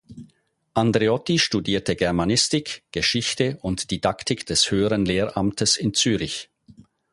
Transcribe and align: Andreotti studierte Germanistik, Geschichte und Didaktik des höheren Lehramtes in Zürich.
Andreotti 0.73 1.37
studierte 1.37 1.95
Germanistik, 1.95 2.81
Geschichte 2.91 3.59
und 3.61 3.91
Didaktik 3.91 4.47
des 4.47 4.71
höheren 4.71 5.05
Lehramtes 5.05 5.77
in 5.77 5.93
Zürich. 5.93 6.49